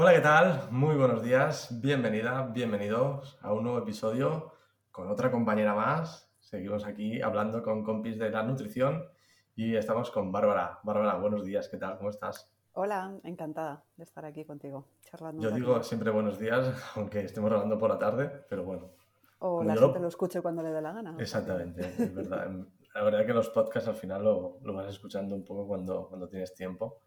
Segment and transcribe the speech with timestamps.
[0.00, 0.70] Hola, ¿qué tal?
[0.70, 4.52] Muy buenos días, bienvenida, bienvenidos a un nuevo episodio
[4.92, 6.32] con otra compañera más.
[6.38, 9.08] Seguimos aquí hablando con compis de la nutrición
[9.56, 10.78] y estamos con Bárbara.
[10.84, 11.98] Bárbara, buenos días, ¿qué tal?
[11.98, 12.48] ¿Cómo estás?
[12.74, 15.42] Hola, encantada de estar aquí contigo, charlando.
[15.42, 18.92] Yo digo siempre buenos días, aunque estemos hablando por la tarde, pero bueno.
[19.40, 20.06] O la gente lo...
[20.06, 21.16] escuche cuando le dé la gana.
[21.18, 22.48] Exactamente, es verdad.
[22.94, 26.28] La verdad que los podcasts al final lo, lo vas escuchando un poco cuando, cuando
[26.28, 27.02] tienes tiempo.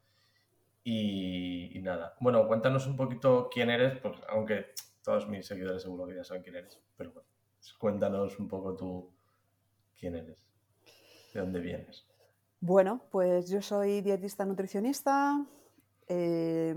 [0.83, 4.67] Y, nada, bueno, cuéntanos un poquito quién eres, pues, aunque
[5.03, 7.27] todos mis seguidores seguro que ya saben quién eres, pero bueno,
[7.77, 9.11] cuéntanos un poco tú
[9.99, 10.43] quién eres,
[11.33, 12.07] de dónde vienes.
[12.59, 15.43] Bueno, pues yo soy dietista nutricionista.
[16.07, 16.75] Eh,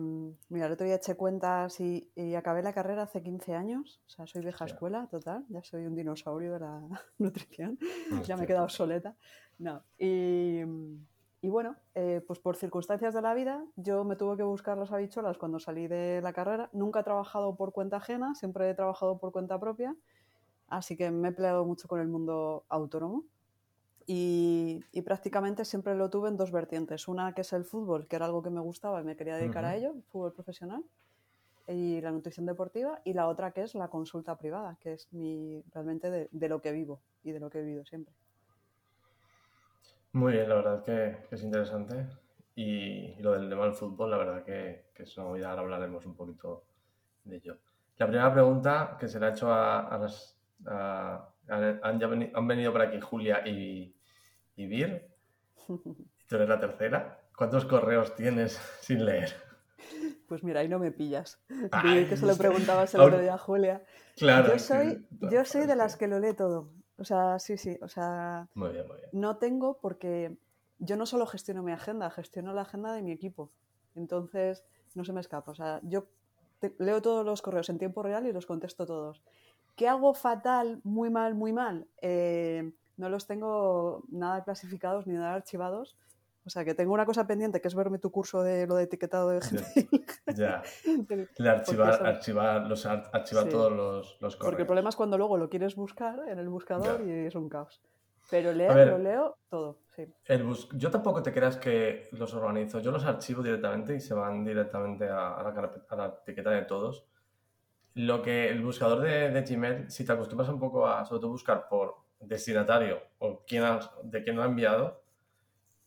[0.49, 4.01] mira, el otro día eché cuentas y, acabé la carrera hace 15 años.
[4.07, 5.45] O sea, soy vieja escuela, total.
[5.49, 6.81] Ya soy un dinosaurio de la
[7.19, 7.79] nutrición.
[8.25, 9.15] ya me he quedado obsoleta.
[9.59, 9.83] No.
[9.99, 10.63] Y,
[11.45, 14.91] y bueno, eh, pues por circunstancias de la vida, yo me tuve que buscar las
[14.93, 16.71] habichuelas cuando salí de la carrera.
[16.73, 19.95] Nunca he trabajado por cuenta ajena, siempre he trabajado por cuenta propia,
[20.69, 23.25] así que me he peleado mucho con el mundo autónomo.
[24.07, 27.09] Y, prácticamente siempre lo tuve en dos vertientes.
[27.09, 29.67] Una que es el fútbol, que era algo que me gustaba y me quería dedicar
[29.67, 30.83] a ello, fútbol profesional,
[31.69, 33.03] y la nutrición deportiva.
[33.05, 36.63] Y la otra que es la consulta privada, que es mi, realmente de, de lo
[36.63, 38.15] que vivo y de lo que he vivido siempre.
[40.15, 42.07] Muy bien, la verdad que, es interesante.
[42.55, 46.07] Y, lo del tema del fútbol, la verdad que, que es una movida, ahora hablaremos
[46.07, 46.65] un poquito
[47.25, 47.59] de ello.
[47.99, 50.39] La primera pregunta que se le ha hecho a, las...
[51.49, 51.99] han,
[52.47, 53.93] venido, por aquí Julia y,
[54.55, 55.11] y Vir.
[55.67, 57.21] tú eres la tercera.
[57.37, 59.35] ¿Cuántos correos tienes sin leer?
[60.29, 61.45] Pues mira, ahí no me pillas.
[61.49, 63.83] que se lo preguntabas el otro día a Julia.
[64.17, 64.53] Claro.
[64.53, 66.71] Yo soy, yo soy de las que lo lee todo.
[66.97, 69.09] O sea, sí, sí, o sea, muy bien, muy bien.
[69.13, 70.37] no tengo porque
[70.79, 73.51] yo no solo gestiono mi agenda, gestiono la agenda de mi equipo.
[73.95, 74.65] Entonces,
[74.95, 75.51] no se me escapa.
[75.53, 76.07] O sea, yo
[76.79, 79.23] leo todos los correos en tiempo real y los contesto todos.
[79.77, 81.89] ¿Qué hago fatal, muy mal, muy mal?
[82.01, 85.97] Eh, no los tengo nada clasificados ni nada archivados,
[86.47, 88.85] o sea, que tengo una cosa pendiente, que es verme tu curso de lo de
[88.85, 89.65] etiquetado de gente.
[90.35, 90.63] Ya.
[91.37, 94.51] Le archivar, archivar, los, archivar todos los, los, correos.
[94.51, 97.49] Porque el problema es cuando luego lo quieres buscar en el buscador y es un
[97.49, 97.83] caos.
[98.31, 100.07] Pero leer, lo leo todo, sí.
[100.25, 102.81] El Yo tampoco te creas que los organizo.
[102.81, 105.43] Yo los archivo directamente y se van directamente a,
[105.97, 107.07] la, etiqueta de todos.
[107.95, 111.31] Lo que el buscador de, de, Gmail, si te acostumbras un poco a sobre todo
[111.31, 113.63] buscar por destinatario o quién
[114.05, 115.04] de quién lo ha enviado,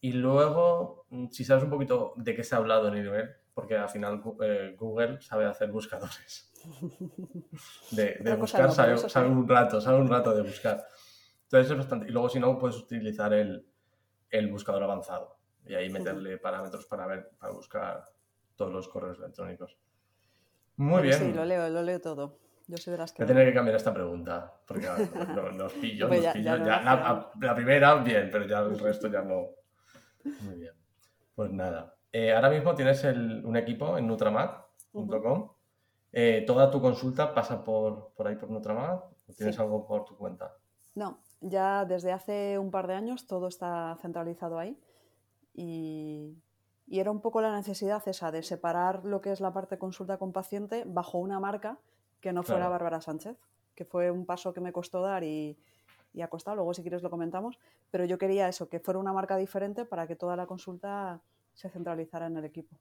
[0.08, 3.30] y luego, mm, si sabes un poquito de qué se ha hablado en el email,
[3.54, 6.50] porque al final eh, Google sabe hacer buscadores.
[7.92, 10.86] De, buscar, sabe, un rato, sabe un rato de buscar.
[11.44, 12.08] Entonces es bastante.
[12.08, 13.66] Y luego, si no, puedes utilizar el,
[14.50, 18.10] buscador avanzado y ahí meterle parámetros para ver, para buscar
[18.56, 19.78] todos los correos electrónicos.
[20.78, 21.14] Muy bien.
[21.14, 22.40] Sí, lo leo, lo leo todo.
[22.68, 23.24] Yo soy de las que.
[23.24, 24.88] Voy a tener que cambiar esta pregunta, porque
[25.36, 26.58] no, nos pillo, nos pillo.
[26.58, 29.57] la, la, primera, bien, pero ya el resto ya no.
[30.42, 30.74] Muy bien.
[31.36, 31.96] Pues nada.
[32.12, 35.52] Eh, ahora mismo tienes un equipo en nutramat.com.
[36.12, 39.04] Eh, ¿Toda tu consulta pasa por, por ahí por Nutramat?
[39.28, 40.56] ¿O tienes algo por tu cuenta?
[40.96, 44.80] No, ya desde hace un par de años todo está centralizado ahí.
[45.54, 46.38] Y,
[46.90, 50.32] era un poco la necesidad esa de separar lo que es la parte consulta con
[50.32, 51.78] paciente bajo una marca
[52.22, 53.38] que no fuera Bárbara Sánchez,
[53.76, 55.60] que fue un paso que me costó dar y,
[56.14, 57.60] y ha costado, luego si quieres lo comentamos,
[57.92, 61.22] pero yo quería eso, que fuera una marca diferente para que toda la consulta
[61.54, 62.78] se centralizara en el equipo.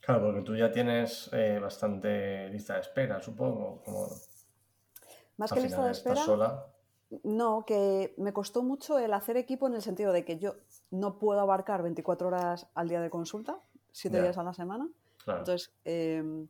[0.00, 3.82] Claro, porque tú ya tienes eh, bastante lista de espera, supongo.
[3.84, 4.08] Como
[5.38, 6.16] Más que lista de espera.
[6.16, 6.66] Sola.
[7.22, 10.56] No, que me costó mucho el hacer equipo en el sentido de que yo
[10.90, 13.60] no puedo abarcar 24 horas al día de consulta,
[13.92, 14.88] 7 días a la semana.
[15.26, 16.48] Entonces, em,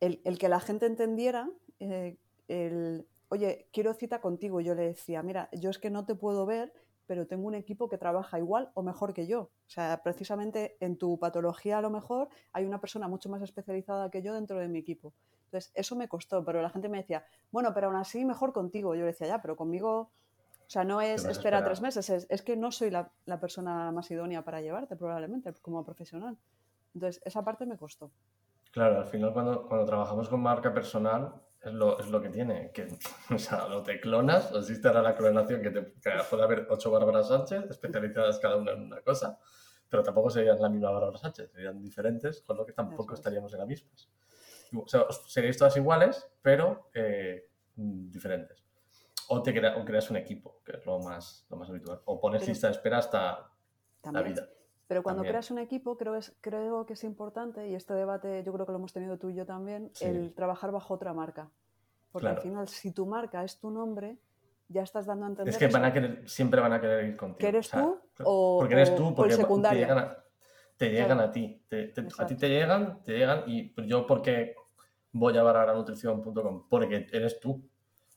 [0.00, 2.16] el, que la gente entendiera eh,
[2.48, 4.60] el, oye, quiero cita contigo.
[4.60, 6.72] Y yo le decía, mira, yo es que no te puedo ver,
[7.06, 9.40] pero tengo un equipo que trabaja igual o mejor que yo.
[9.40, 14.10] O sea, precisamente en tu patología a lo mejor hay una persona mucho más especializada
[14.10, 15.12] que yo dentro de mi equipo.
[15.46, 18.94] Entonces, eso me costó, pero la gente me decía, bueno, pero aún así mejor contigo.
[18.94, 22.56] Yo le decía, ya, pero conmigo, o sea, no es espera tres meses, es, que
[22.56, 26.36] no soy la, la persona más idónea para llevarte probablemente como profesional.
[26.94, 28.12] Entonces, esa parte me costó.
[28.70, 32.70] Claro, al final cuando, cuando trabajamos con marca personal, es lo, es lo que tiene.
[32.72, 32.88] Que,
[33.34, 37.22] o sea, lo te clonas, existe ahora la clonación que, te, puede haber ocho Bárbara
[37.22, 39.38] Sánchez especializadas cada una en una cosa,
[39.88, 43.58] pero tampoco serían la misma Bárbara Sánchez, serían diferentes, con lo que tampoco estaríamos en
[43.58, 44.08] las mismas.
[44.72, 48.64] O sea, seríais todas iguales, pero eh, diferentes.
[49.28, 52.00] O, te o creas un equipo, que es lo más, lo más habitual.
[52.04, 53.50] O pones lista de espera hasta
[54.12, 54.48] la vida.
[54.90, 55.34] Pero cuando También.
[55.34, 58.72] creas un equipo, creo, es, creo que es importante, y este debate yo creo que
[58.72, 60.04] lo hemos tenido tú y yo también, Sí.
[60.06, 61.48] el trabajar bajo otra marca.
[62.10, 62.38] Porque Claro.
[62.38, 64.18] al final, si tu marca es tu nombre,
[64.66, 67.04] ya estás dando a entender Es que van eso, a querer, siempre van a querer
[67.04, 67.38] ir contigo.
[67.38, 69.78] ¿Que eres o sea, tú o- porque eres tú, el porque te secundario?
[69.80, 70.16] llegan a,
[70.76, 71.22] te llegan Claro.
[71.22, 71.64] a ti.
[71.68, 74.56] Te- te- a ti te llegan, te llegan y yo porque
[75.12, 77.62] voy a baranutrición.com porque eres tú.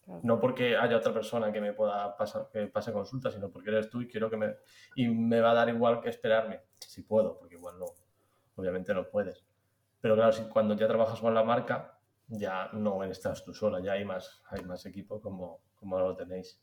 [0.06, 0.20] Claro.
[0.24, 3.90] No porque haya otra persona que me pueda pasar, que pase consulta, sino porque eres
[3.90, 4.56] tú y quiero que me.
[4.96, 6.62] Y me va a dar igual que esperarme.
[6.80, 7.86] Si puedo, porque igual no.
[8.56, 9.46] Obviamente no puedes.
[10.02, 11.98] Pero claro, si cuando ya trabajas con la marca,
[12.28, 16.62] ya no estás tú sola, ya hay más, hay más equipo como, como lo tenéis.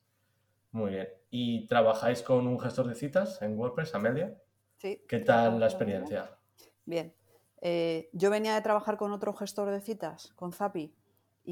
[0.72, 1.08] Muy bien.
[1.30, 4.36] ¿Y trabajáis con un gestor de citas en WordPress, Amelia?
[4.76, 6.30] Sí, ¿Qué tal la experiencia?
[6.84, 7.14] Bien.
[7.60, 10.94] Eh, yo venía de trabajar con otro gestor de citas, con Zapi,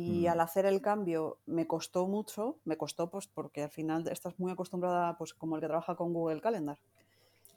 [0.01, 0.31] y Mm.
[0.31, 4.53] al hacer el cambio me costó mucho, me costó pues porque al final estás muy
[4.53, 6.79] acostumbrada, pues como el que trabaja con Google Calendar.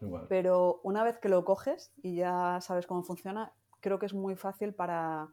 [0.02, 0.26] Igual.
[0.28, 4.36] Pero una vez que lo coges y ya sabes cómo funciona, creo que es muy
[4.36, 5.30] fácil para,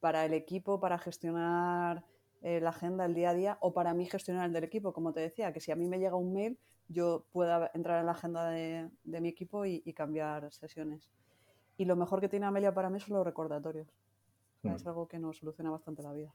[0.00, 2.04] para el equipo, para gestionar
[2.40, 5.12] eh, la agenda, el día a día, o para mí gestionar el del equipo, como
[5.12, 6.58] te decía, que si a mí me llega un mail,
[6.88, 11.10] yo pueda entrar en la agenda de, de mi equipo y, y cambiar sesiones.
[11.76, 13.88] Y lo mejor que tiene Amelia para mí son los recordatorios.
[14.68, 14.76] Sea, Mm.
[14.76, 16.32] Es algo que nos soluciona bastante la vida.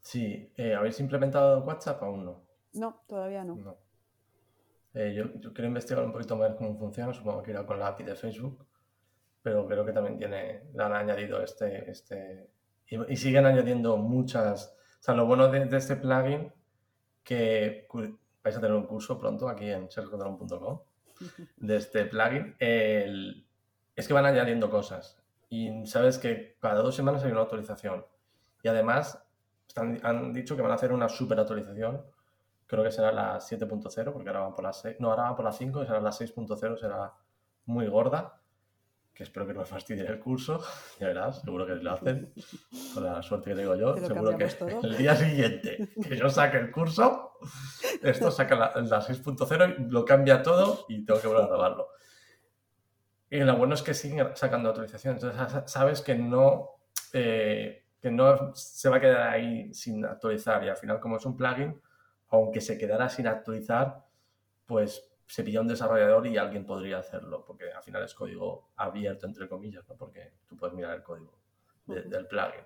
[0.00, 2.42] Sí, eh, ¿habéis implementado WhatsApp aún no?
[2.74, 3.56] No, todavía no.
[3.56, 3.76] No.
[4.94, 7.88] Eh, yo, yo quiero investigar un poquito más cómo funciona, supongo que irá con la
[7.88, 8.64] API de Facebook,
[9.42, 12.48] pero creo que también tiene, le han añadido este, este
[12.88, 16.52] y, y siguen añadiendo muchas, o sea, lo bueno de, de este plugin
[17.24, 17.86] que
[18.42, 20.80] vais a tener un curso pronto aquí en sergiocontrol.com
[21.56, 23.46] de este plugin, el-
[23.96, 28.04] es que van añadiendo cosas y sabes que cada dos semanas hay una actualización
[28.62, 29.22] y además
[29.68, 32.02] están- han dicho que van a hacer una super actualización
[32.68, 35.44] creo que será la 7.0, porque ahora van por la 6, no, ahora van por
[35.44, 37.12] la 5, y será la 6.0, será
[37.66, 38.40] muy gorda,
[39.14, 40.60] que espero que no me fastidien el curso,
[40.98, 42.32] ya verás, seguro que lo hacen,
[42.92, 44.68] con la suerte que tengo yo, Te lo seguro que todo.
[44.82, 47.34] el día siguiente que yo saque el curso,
[48.02, 51.88] esto saca la, la 6.0 y lo cambia todo y tengo que volver a grabarlo.
[53.30, 56.70] Y lo bueno es que siguen sacando actualizaciones, entonces sa- sabes que no,
[57.12, 61.26] eh, que no se va a quedar ahí sin actualizar y al final como es
[61.26, 61.80] un plugin,
[62.28, 64.04] aunque se quedara sin actualizar,
[64.66, 69.26] pues se pilla un desarrollador y alguien podría hacerlo, porque al final es código abierto,
[69.26, 69.96] entre comillas, ¿no?
[69.96, 71.32] porque tú puedes mirar el código
[71.86, 72.64] de- del plugin.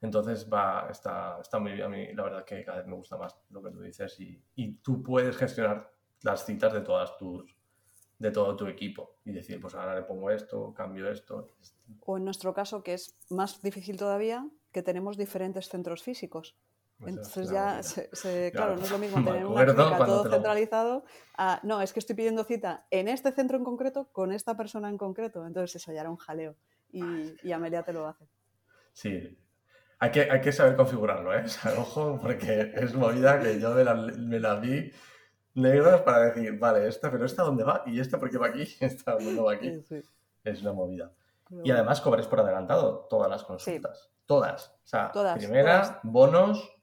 [0.00, 1.84] Entonces va, está, está muy bien.
[1.86, 4.42] A mí la verdad que cada vez me gusta más lo que tú dices y,
[4.56, 7.56] y tú puedes gestionar las citas de todas tus
[8.22, 11.50] de todo tu equipo y decir, pues ahora le pongo esto, cambio esto.
[12.06, 16.56] O en nuestro caso, que es más difícil todavía, que tenemos diferentes centros físicos.
[17.04, 18.74] Entonces ya, se- se- Claro.
[18.74, 21.04] claro, no es lo mismo tener una clínica todo centralizado
[21.36, 24.88] a, no, es que estoy pidiendo cita en este centro en concreto con esta persona
[24.88, 25.44] en concreto.
[25.44, 26.54] Entonces eso ya era un jaleo.
[26.92, 27.02] Y,
[27.42, 28.24] y Amelia te lo hace.
[28.92, 29.36] Sí.
[29.98, 31.42] Hay que, hay que saber configurarlo, ¿eh?
[31.44, 34.92] O sea, ojo, porque es movida que yo me la, me la vi
[35.54, 38.62] negras para decir, vale, esta, pero esta dónde va y esta por qué va aquí,
[38.80, 39.82] esta dónde va aquí.
[39.82, 40.00] Sí.
[40.44, 41.12] Es una movida.
[41.64, 44.10] Y además cobres por adelantado todas las consultas.
[44.26, 44.68] Todas.
[44.84, 45.98] O sea, Todas, primera, todas.
[46.02, 46.76] bonos,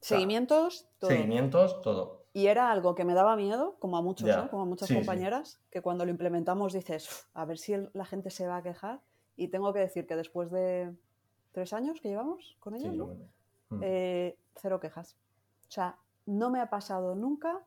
[0.00, 1.10] Seguimientos, todo.
[1.10, 2.24] seguimientos, todo.
[2.32, 4.28] Y era algo que me daba miedo, como a muchos.
[4.28, 4.48] ¿no?
[4.50, 7.90] Como a muchas Sí, compañeras, que cuando lo implementamos dices, "Uf, a ver si el-
[7.94, 9.00] la gente se va a quejar.
[9.36, 10.92] Y tengo que decir que después de
[11.52, 13.06] tres años que llevamos con ellos, ¿no?
[13.06, 13.24] bueno.
[13.70, 13.80] Mm.
[13.82, 15.16] Eh, cero quejas.
[15.68, 17.60] O sea, no me ha pasado nunca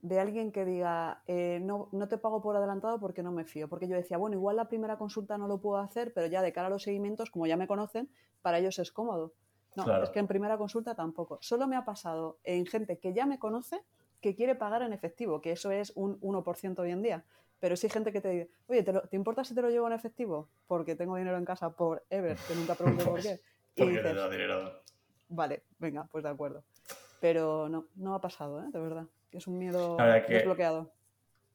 [0.00, 3.68] de alguien que diga, eh, no, no te pago por adelantado porque no me fío.
[3.68, 6.52] Porque yo decía, bueno, igual la primera consulta no lo puedo hacer, pero ya de
[6.52, 8.08] cara a los seguimientos, como ya me conocen,
[8.42, 9.32] para ellos es cómodo.
[9.74, 10.04] No, Claro.
[10.04, 11.38] es que en primera consulta tampoco.
[11.40, 13.82] Solo me ha pasado en gente que ya me conoce
[14.20, 17.24] que quiere pagar en efectivo, que eso es un 1% hoy en día.
[17.60, 19.86] Pero sí gente que te dice, oye, ¿te, lo- ¿te importa si te lo llevo
[19.86, 20.48] en efectivo?
[20.66, 23.40] Porque tengo dinero en casa por ever, que nunca pregunto por qué.
[23.76, 24.82] Y Porque dices, da dinero.
[25.28, 26.64] Vale, venga, pues de acuerdo.
[27.20, 28.66] Pero no, no ha pasado, ¿eh?
[28.72, 29.06] De verdad.
[29.32, 30.92] Es un miedo que- desbloqueado.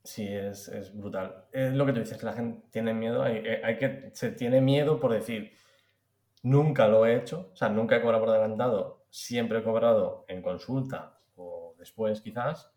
[0.03, 1.45] Sí, es, es brutal.
[1.51, 4.59] Es lo que tú dices, la gente tiene miedo, hay, eh, hay que, se tiene
[4.59, 5.51] miedo por decir,
[6.43, 10.41] nunca lo he hecho, o sea, nunca he cobrado por adelantado, siempre he cobrado en
[10.41, 12.71] consulta o después quizás,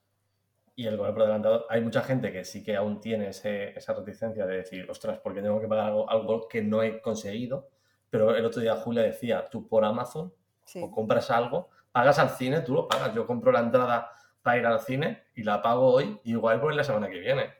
[0.76, 3.94] y el cobrar por adelantado, hay mucha gente que sí que aún tiene ese- esa
[3.94, 7.68] reticencia de decir, ostras, porque tengo que pagar algo, algo que no he conseguido,
[8.10, 10.32] pero el otro día Julia decía, tú por Amazon
[10.64, 10.80] Sí.
[10.82, 13.14] o compras algo, pagas al cine, tú lo pagas.
[13.14, 14.10] Yo compro la entrada
[14.44, 17.50] para ir al cine y la pago hoy, y igual voy la semana que viene.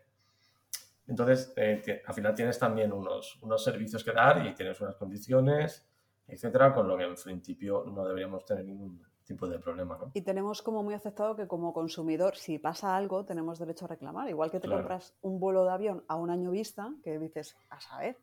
[1.09, 5.89] Entonces, eh, al final tienes también unos, unos servicios que dar y tienes unas condiciones,
[6.29, 10.11] etcétera, con lo que en principio no deberíamos tener ningún, tipo de problema, ¿no?
[10.13, 14.29] Y tenemos como muy aceptado que como consumidor, si pasa algo, tenemos derecho a reclamar.
[14.29, 14.83] Igual que te Claro.
[14.83, 18.19] compras un vuelo de avión a un año vista, que dices, a saber,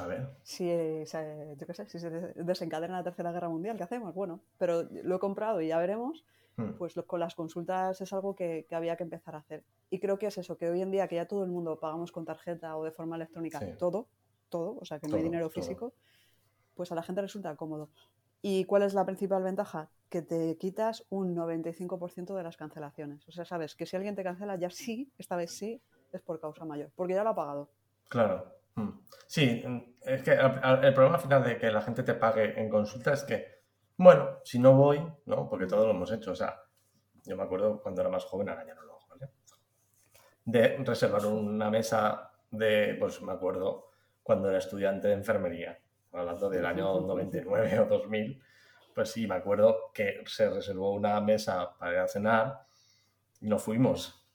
[0.00, 0.28] a ver.
[0.44, 1.04] si, eh,
[1.58, 4.14] yo qué sé, si se des- desencadena la Tercera Guerra Mundial, ¿qué hacemos?
[4.14, 6.24] Bueno, pero lo he comprado y ya veremos.
[6.58, 9.62] Mm, Pues lo- con las consultas es algo que, que había que empezar a hacer.
[9.90, 12.10] Y creo que es eso, que hoy en día que ya todo el mundo pagamos
[12.10, 13.66] con tarjeta o de forma electrónica, Sí.
[13.78, 14.08] todo,
[14.48, 15.54] todo, o sea que no hay dinero todo.
[15.62, 15.94] físico,
[16.74, 17.90] pues a la gente resulta cómodo.
[18.42, 19.90] ¿Y cuál es la principal ventaja?
[20.08, 23.26] Que te quitas un 95% de las cancelaciones.
[23.28, 25.80] O sea, sabes que si alguien te cancela, ya sí, esta vez sí,
[26.12, 27.70] es por causa mayor, porque ya lo ha pagado.
[28.08, 28.52] Claro.
[28.76, 28.90] Mm.
[29.26, 33.12] Sí, mm, es que el problema final de que la gente te pague en consulta
[33.12, 33.57] es que,
[33.98, 35.48] bueno, si no voy, ¿no?
[35.48, 36.30] Porque todos lo hemos hecho.
[36.30, 36.62] O sea,
[37.24, 39.30] yo me acuerdo cuando era más joven, ahora ya no lo hago, ¿vale?
[40.44, 43.90] De reservar una mesa de, pues me acuerdo
[44.22, 45.78] cuando era estudiante de enfermería,
[46.12, 48.42] hablando del año 99 o 2000,
[48.94, 52.62] pues sí, me acuerdo que se reservó una mesa para ir a cenar
[53.40, 54.26] y no fuimos,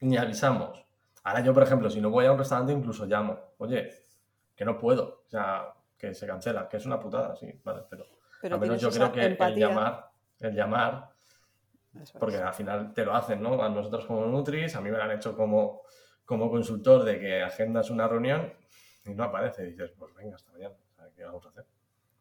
[0.00, 0.84] ni avisamos.
[1.24, 4.06] Ahora yo, por ejemplo, si no voy a un restaurante, incluso llamo, oye,
[4.54, 8.04] que no puedo, o sea, que se cancela, que es una putada, sí, vale, pero,
[8.40, 11.10] Pero al menos yo creo que el llamar, el llamar,
[12.00, 12.12] es.
[12.12, 13.60] porque al final te lo hacen, ¿no?
[13.62, 15.82] A nosotros como Nutris, a mí me lo han hecho como,
[16.24, 18.52] como consultor de que agendas una reunión
[19.04, 20.74] y no aparece, y dices, pues venga, hasta mañana,
[21.16, 21.64] ¿qué vamos a hacer?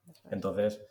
[0.10, 0.24] Es.
[0.32, 0.82] Entonces,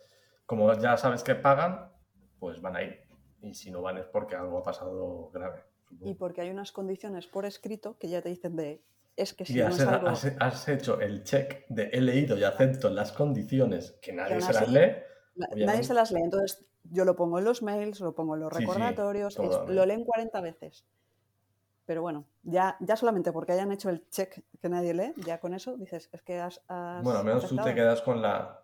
[0.45, 1.91] como ya sabes que pagan,
[2.39, 3.01] pues van a ir.
[3.41, 5.63] Y si no van es porque algo ha pasado grave.
[5.87, 6.09] supongo.
[6.09, 8.81] Y porque hay unas condiciones por escrito que ya te dicen de,
[9.15, 10.07] es que si Y no has, es algo...
[10.09, 14.53] has- has hecho el check de he leído y acepto las condiciones que nadie se
[14.53, 14.91] las lee.
[15.39, 18.41] Na- Nadie se las lee, entonces yo lo pongo en los mails, lo pongo en
[18.41, 20.85] los Sí, sí, recordatorios, lo leen 40 veces.
[21.85, 25.53] Pero bueno, ya, ya solamente porque hayan hecho el check que nadie lee, ya con
[25.53, 26.61] eso dices, es que has...
[26.67, 27.75] has Bueno, al menos tú te aceptado.
[27.75, 28.61] quedas con la,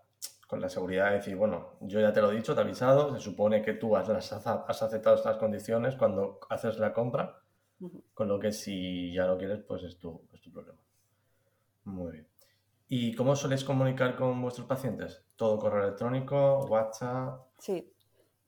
[0.48, 3.14] con la seguridad de decir, bueno, yo ya te lo he dicho, te he avisado,
[3.16, 7.40] se supone que tú has, has aceptado estas condiciones cuando haces la compra,
[8.14, 10.80] con lo que si ya no quieres, pues es tu, es tu problema.
[11.86, 12.28] Muy bien.
[12.88, 15.26] ¿Y cómo soléis comunicar con vuestros pacientes?
[15.36, 17.48] ¿Todo correo electrónico, WhatsApp?
[17.58, 17.92] Sí,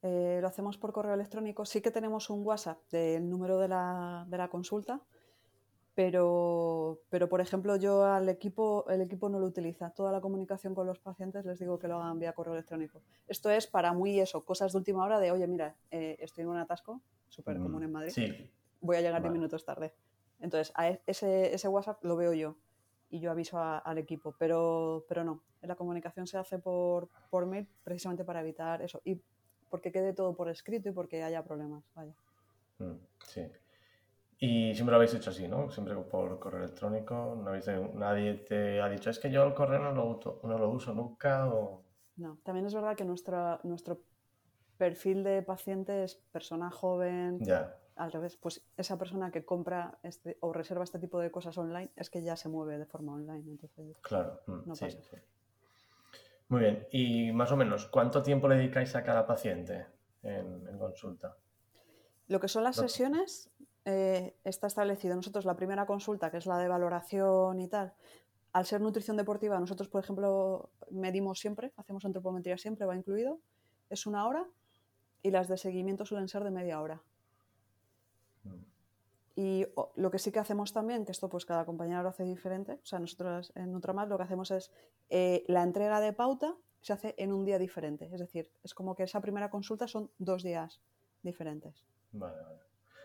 [0.01, 1.65] eh, lo hacemos por correo electrónico.
[1.65, 5.01] Sí que tenemos un WhatsApp del número de la, de la consulta,
[5.95, 9.91] pero, pero por ejemplo yo al equipo, el equipo no lo utiliza.
[9.91, 13.01] Toda la comunicación con los pacientes les digo que lo hagan vía correo electrónico.
[13.27, 16.49] Esto es para muy eso, cosas de última hora de, oye, mira, eh, estoy en
[16.49, 18.51] un atasco, súper común en Madrid, Mm, Sí,
[18.81, 19.39] voy a llegar 10 Vale.
[19.39, 19.95] minutos tarde.
[20.39, 22.57] Entonces, a e- ese, ese WhatsApp lo veo yo
[23.09, 27.45] y yo aviso a- al equipo, pero, pero no, la comunicación se hace por, por
[27.45, 29.21] mail precisamente para evitar eso y
[29.69, 31.83] porque quede todo por escrito y porque haya problemas.
[31.95, 32.13] Vaya.
[32.79, 32.95] Mm,
[33.25, 33.47] sí.
[34.39, 35.69] Y siempre lo habéis hecho así, ¿no?
[35.71, 37.39] Siempre por correo electrónico.
[37.41, 40.57] No habéis, nadie te ha dicho, es que yo el correo no lo, uso, no
[40.57, 41.47] lo uso nunca.
[41.53, 41.83] O...
[42.17, 44.01] No, también es verdad que nuestra, nuestro
[44.77, 50.37] perfil de paciente es persona joven, Ya, al revés, pues esa persona que compra este,
[50.41, 53.43] o reserva este tipo de cosas online es que ya se mueve de forma online.
[53.51, 54.41] Entonces, claro.
[54.47, 54.97] mm, No sí, pasa.
[55.01, 55.17] sí.
[56.49, 56.87] Muy bien.
[56.91, 59.87] Y más o menos, ¿cuánto tiempo le dedicáis a cada paciente
[60.23, 61.35] en, en consulta?
[62.27, 63.49] Lo que son las sesiones
[63.85, 65.15] eh, está establecido.
[65.15, 67.93] Nosotros la primera consulta, que es la de valoración y tal,
[68.51, 73.39] al ser nutrición deportiva, nosotros, por ejemplo, medimos siempre, hacemos antropometría siempre, va incluido,
[73.89, 74.45] es una hora
[75.21, 77.01] y las de seguimiento suelen ser de media hora.
[79.35, 82.79] Y lo que sí que hacemos también, que esto pues cada compañero lo hace diferente,
[82.81, 84.71] o sea, nosotros en Nutramat lo que hacemos es
[85.09, 88.95] eh, la entrega de pauta se hace en un día diferente, es decir, es como
[88.95, 90.81] que esa primera consulta son dos días
[91.21, 91.83] diferentes.
[92.11, 92.59] Vale, vale.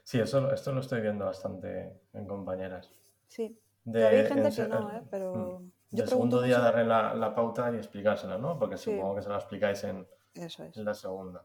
[0.04, 2.92] Sí, eso, esto lo estoy viendo bastante en compañeras.
[3.26, 6.84] Sí, De, hay gente en que no, eh, pero mm, yo pregunto segundo día darle
[6.84, 8.58] la, la pauta y explicársela, ¿no?
[8.58, 8.92] Porque Sí.
[8.94, 10.76] supongo que se la explicáis en, Eso es.
[10.76, 11.44] en la segunda.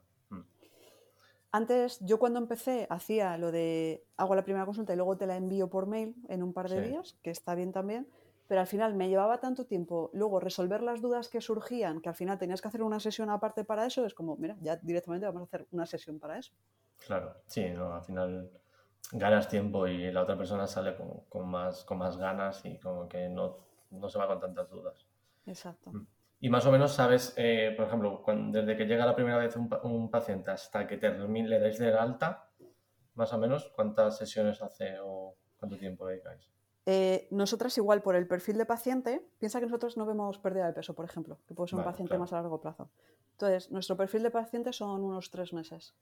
[1.55, 5.38] Antes, yo cuando empecé hacía lo de hago la primera consulta y luego te la
[5.38, 6.89] envío por mail en un par de Sí.
[6.89, 8.09] días, que está bien también,
[8.50, 12.15] pero al final me llevaba tanto tiempo luego resolver las dudas que surgían, que al
[12.15, 15.43] final tenías que hacer una sesión aparte para eso, es como, mira, ya directamente vamos
[15.43, 16.51] a hacer una sesión para eso.
[17.07, 18.51] Claro, sí, no, al final
[19.13, 23.07] ganas tiempo y la otra persona sale con, con más, con más ganas y como
[23.07, 23.59] que no,
[23.91, 25.07] no se va con tantas dudas.
[25.45, 25.91] Exacto.
[25.91, 26.05] Mm.
[26.45, 29.67] Y más o menos sabes, eh, por ejemplo, desde que llega la primera vez un,
[29.81, 32.51] un paciente hasta que termine, le dais de alta,
[33.15, 36.47] más o menos, ¿cuántas sesiones hace o cuánto tiempo dedicáis?
[36.85, 40.73] Eh, nosotras igual por el perfil de paciente, piensa que nosotros no vemos pérdida de
[40.73, 42.19] peso, por ejemplo, que puede ser un paciente claro.
[42.19, 42.91] más a largo plazo.
[43.31, 45.95] Entonces, nuestro perfil de paciente son unos tres meses,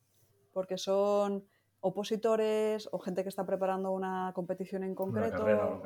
[0.51, 1.45] porque son
[1.79, 5.81] opositores o gente que está preparando una competición en concreto carrera o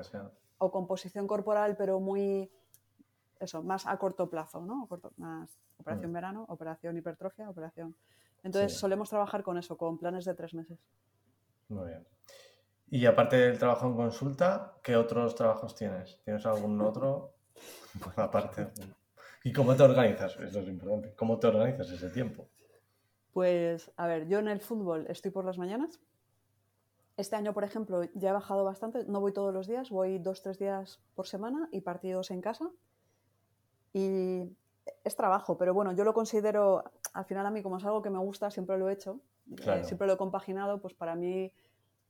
[0.60, 2.52] o composición corporal, pero muy,
[3.40, 4.86] eso, más a corto plazo, ¿no?
[4.88, 6.14] Corto- más operación Mm.
[6.14, 7.96] verano, operación hipertrofia, operación...
[8.44, 10.80] Entonces solemos trabajar con eso, con planes de tres meses.
[11.70, 12.08] Muy bien.
[12.90, 16.22] Y aparte del trabajo en consulta, ¿qué otros trabajos tienes?
[16.24, 17.34] ¿Tienes algún otro?
[18.16, 18.70] aparte.
[19.44, 20.38] ¿Y cómo te organizas?
[20.40, 21.14] Eso es importante.
[21.16, 22.48] ¿Cómo te organizas ese tiempo?
[23.34, 26.00] Pues, a ver, yo en el fútbol estoy por las mañanas.
[27.18, 29.04] Este año, por ejemplo, ya he bajado bastante.
[29.06, 32.70] No voy todos los días, voy dos, tres días por semana y partidos en casa.
[33.94, 34.44] Y
[35.04, 38.10] es trabajo, pero bueno, yo lo considero, al final a mí como es algo que
[38.10, 39.20] me gusta, siempre lo he hecho,
[39.66, 41.52] eh, siempre lo he compaginado, pues para mí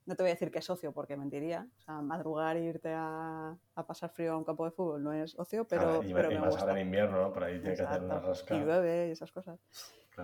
[0.07, 1.67] no te voy a decir que es ocio porque mentiría.
[1.77, 3.55] O sea, madrugar e irte a,
[3.85, 6.55] pasar frío a un campo de fútbol no es ocio, pero, y, pero y más
[6.57, 7.33] ahora en invierno, ¿no?
[7.33, 8.59] Por ahí tiene que hacer una rascada.
[8.59, 9.59] Y llueve y esas cosas.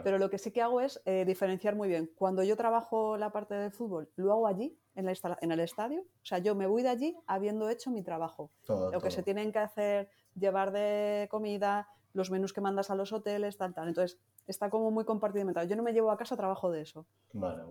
[0.03, 2.09] Pero lo que sí que hago es eh, diferenciar muy bien.
[2.15, 6.01] Cuando yo trabajo la parte del fútbol, lo hago allí, en, la en el estadio.
[6.01, 8.49] O sea, yo me voy de allí habiendo hecho mi trabajo.
[8.67, 13.11] lo que se tienen que hacer, llevar de comida, los menús que mandas a los
[13.11, 13.87] hoteles, tal, tal.
[13.87, 15.67] Entonces, está como muy compartimentado.
[15.67, 17.05] Yo no me llevo a casa trabajo de eso.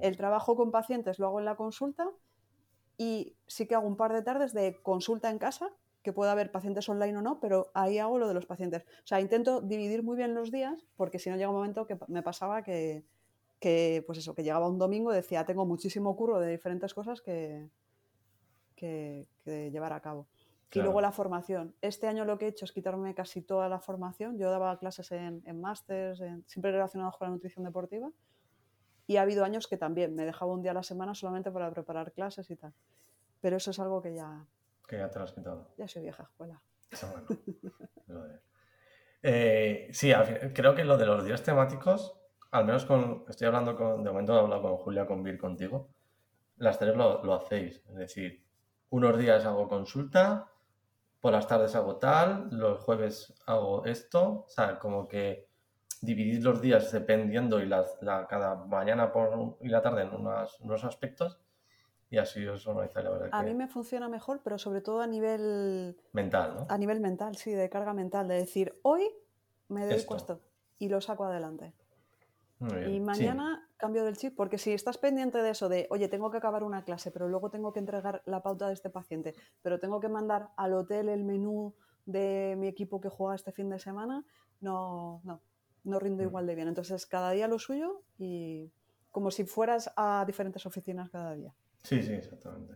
[0.00, 2.10] El trabajo con pacientes lo hago en la consulta
[2.98, 5.70] y sí que hago un par de tardes de consulta en casa,
[6.02, 8.82] que pueda haber pacientes online o no, pero ahí hago lo de los pacientes.
[8.82, 11.96] O sea, intento dividir muy bien los días porque si no llega un momento que
[12.08, 13.04] me pasaba que,
[14.06, 17.70] pues eso, que llegaba un domingo y decía, tengo muchísimo curro de diferentes cosas que,
[18.74, 20.26] que llevar a cabo.
[20.72, 21.74] Y luego la formación.
[21.82, 24.38] Este año lo que he hecho es quitarme casi toda la formación.
[24.38, 28.10] Yo daba clases en, en másters, siempre relacionados con la nutrición deportiva.
[29.06, 31.70] Y ha habido años que también me dejaba un día a la semana solamente para
[31.70, 32.72] preparar clases y tal.
[33.40, 34.46] Pero eso es algo que ya...
[34.86, 35.68] Que ya te lo has quitado.
[35.76, 36.60] Ya soy vieja escuela.
[38.06, 38.38] bueno.
[39.24, 40.12] Eh, sí,
[40.52, 42.18] creo que lo de los días temáticos,
[42.50, 43.24] al menos con...
[43.28, 44.02] Estoy hablando con...
[44.02, 45.90] De momento he hablado con Julia, con Vir, contigo.
[46.56, 47.84] Las tres lo, lo hacéis.
[47.86, 48.44] Es decir,
[48.90, 50.51] unos días hago consulta,
[51.22, 55.46] por las tardes hago tal, los jueves hago esto, o sea, como que
[56.00, 57.86] dividir los días dependiendo y la,
[58.28, 61.38] cada mañana por, y la tarde en unos aspectos
[62.10, 63.28] y así os organizáis, la verdad.
[63.30, 65.96] A mí me funciona mejor, pero sobre todo a nivel...
[66.12, 66.66] Mental, ¿no?
[66.68, 69.08] A nivel mental, sí, de carga mental, de decir, hoy
[69.68, 70.34] me dedico esto.
[70.34, 71.72] esto y lo saco adelante.
[72.88, 76.36] Y mañana cambio del chip, porque si estás pendiente de eso, de, oye, tengo que
[76.36, 79.98] acabar una clase, pero luego tengo que entregar la pauta de este paciente, pero tengo
[79.98, 81.74] que mandar al hotel el menú
[82.06, 84.24] de mi equipo que juega este fin de semana,
[84.60, 85.42] no, no,
[85.82, 86.26] no rindo mm.
[86.26, 86.68] igual de bien.
[86.68, 88.70] Entonces, cada día lo suyo y
[89.10, 91.52] como si fueras a diferentes oficinas cada día.
[91.82, 92.74] Sí, sí, exactamente.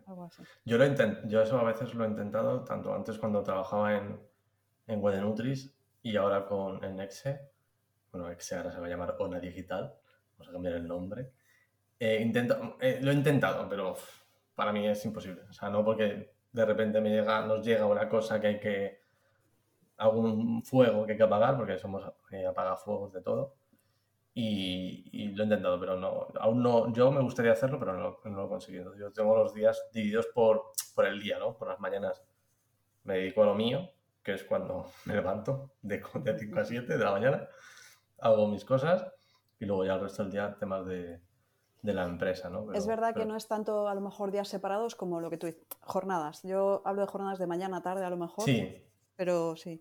[0.64, 4.18] Yo, lo yo eso a veces lo he intentado, tanto antes cuando trabajaba en,
[4.88, 7.48] en Wedenutris y ahora con, en Exe
[8.16, 9.94] bueno, Exe ahora se va a llamar ONA Digital,
[10.36, 11.32] vamos a cambiar el nombre.
[11.98, 12.30] Eh,
[13.00, 13.96] lo he intentado, pero
[14.54, 15.42] para mí es imposible.
[15.48, 19.00] O sea, no porque de repente me llega, nos llega una cosa que hay que.
[19.98, 23.54] algún fuego que hay que apagar, porque somos eh, apagafuegos de todo.
[24.34, 26.92] Y, lo he intentado, pero no, aún no.
[26.92, 28.94] Yo me gustaría hacerlo, pero no, lo he conseguido.
[28.96, 31.56] Yo tengo los días divididos por, por el día, ¿no?
[31.56, 32.22] Por las mañanas
[33.04, 33.90] me dedico a lo mío,
[34.22, 37.48] que es cuando me levanto de, de 5 a 7 de la mañana
[38.18, 39.06] hago mis cosas
[39.58, 41.20] y luego ya el resto del día temas de,
[41.82, 42.72] de la empresa, ¿no?
[42.72, 45.46] es verdad que no es tanto a lo mejor días separados como lo que tú
[45.46, 46.42] dices, jornadas.
[46.42, 48.44] Yo hablo de jornadas de mañana, tarde a lo mejor.
[48.44, 48.82] Sí.
[49.16, 49.80] Pero sí.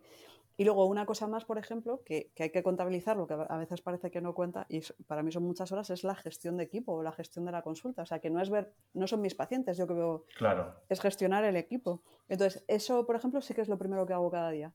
[0.57, 3.57] Y luego una cosa más, por ejemplo, que, que, hay que contabilizar, lo que a
[3.57, 6.63] veces parece que no cuenta, y para mí son muchas horas, es la gestión de
[6.63, 8.03] equipo o la gestión de la consulta.
[8.03, 10.73] O sea, que no es ver, no son mis pacientes, yo que veo, claro.
[10.87, 12.03] es gestionar el equipo.
[12.29, 14.71] Entonces, eso, por ejemplo, sí que es lo primero que hago cada día.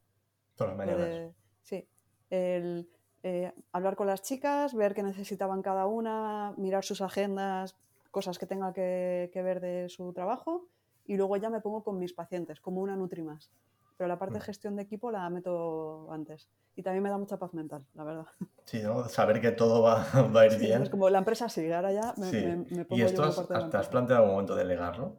[0.55, 1.33] Todas las mañanas.
[1.63, 1.89] sí.
[2.29, 2.89] El,
[3.23, 7.77] eh, hablar con las chicas, ver qué necesitaban cada una, mirar sus agendas,
[8.11, 10.69] cosas que tenga que, ver de su trabajo
[11.07, 13.51] y luego ya me pongo con mis pacientes, como una Nutri más.
[13.97, 14.45] Pero la parte de mm.
[14.45, 16.49] gestión de equipo la meto antes.
[16.77, 18.27] Y también me da mucha paz mental, la verdad.
[18.65, 19.07] Sí, ¿no?
[19.09, 20.07] Saber que todo va,
[20.41, 20.83] a ir bien.
[20.83, 23.89] Es como la empresa sigue, ahora ya me, me, pongo ¿Y esto has, te has
[23.89, 25.19] planteado un momento delegarlo?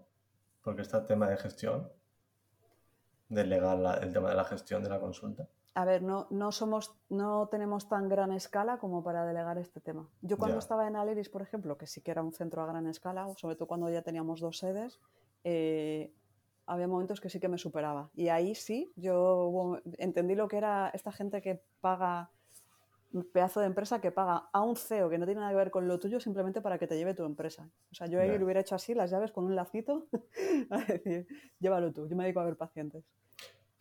[0.64, 1.92] Porque está el tema de gestión,
[3.30, 7.47] delegar el tema de la gestión de la consulta a ver, no, no, somos, no
[7.47, 10.10] tenemos tan gran escala como para delegar este tema.
[10.21, 12.88] Yo cuando estaba en Aleris, por ejemplo, que sí que era un centro a gran
[12.88, 14.99] escala, sobre todo cuando ya teníamos dos sedes,
[15.45, 16.12] eh,
[16.65, 18.10] había momentos que sí que me superaba.
[18.15, 22.31] Y ahí sí, yo entendí lo que era esta gente que paga,
[23.13, 25.71] un pedazo de empresa que paga a un CEO que no tiene nada que ver
[25.71, 27.69] con lo tuyo simplemente para que te lleve tu empresa.
[27.91, 30.07] O sea, yo ahí lo hubiera hecho así, las llaves con un lacito,
[30.69, 31.27] a decir,
[31.60, 33.05] llévalo tú, yo me dedico a ver pacientes.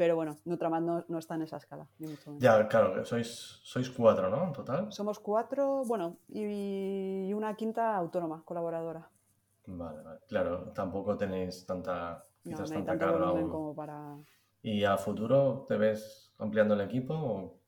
[0.00, 1.86] Pero bueno, Nutramat no, no está en esa escala.
[2.38, 4.44] ya, claro, sois, sois cuatro, ¿no?
[4.44, 4.90] En total.
[4.90, 9.10] Somos cuatro, bueno, y una quinta autónoma, colaboradora.
[9.66, 10.20] Vale, vale.
[10.26, 13.30] Claro, tampoco tenéis tanta, quizás tanta carga.
[13.50, 14.16] Como para...
[14.62, 17.58] ¿Y a futuro te ves ampliando el equipo o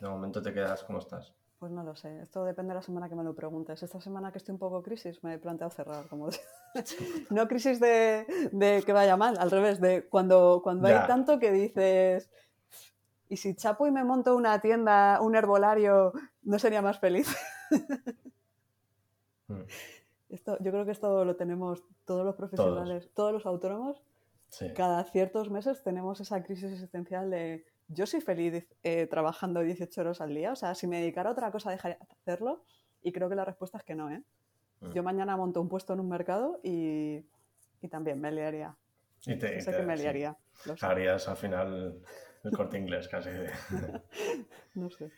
[0.00, 1.34] de momento te quedas como estás?
[1.58, 3.82] Pues no lo sé, esto depende de la semana que me lo preguntes.
[3.82, 6.06] Esta semana que estoy un poco crisis, me he planteado cerrar.
[6.06, 6.28] Como...
[7.30, 8.26] no crisis de,
[8.86, 12.30] que vaya mal, al revés, de cuando, cuando hay tanto que dices,
[13.28, 17.28] ¿y si chapo y me monto una tienda, un herbolario, no sería más feliz?
[19.48, 19.62] Hmm.
[20.28, 24.00] esto, yo creo que esto lo tenemos todos los profesionales, todos, los autónomos.
[24.76, 30.20] Cada ciertos meses tenemos esa crisis existencial de yo soy feliz eh, trabajando 18 horas
[30.20, 30.52] al día.
[30.52, 32.64] O sea, si me dedicara a otra cosa, dejaría de hacerlo.
[33.02, 34.22] Y creo que la respuesta es que no, ¿eh?
[34.80, 34.92] Mm.
[34.92, 37.24] Yo mañana monto un puesto en un mercado y,
[37.90, 38.76] también me liaría.
[39.26, 40.36] Y te, sé que me liaría.
[40.82, 42.02] Harías al final
[42.44, 43.30] el corte inglés casi.
[44.74, 45.10] no sé.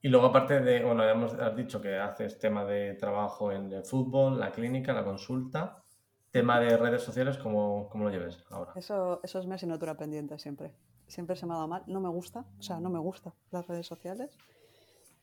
[0.00, 3.84] Y luego, aparte de, bueno, hemos, has dicho que haces tema de trabajo en el
[3.84, 5.82] fútbol, la clínica, la consulta.
[6.30, 8.72] Tema de redes sociales, ¿cómo, cómo lo lleves ahora?
[8.76, 10.72] Eso, eso es mi asignatura pendiente siempre
[11.06, 11.84] siempre se me ha dado mal.
[11.86, 14.36] No me gusta, o sea, no me gustan las redes sociales.